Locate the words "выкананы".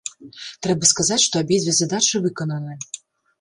2.25-2.73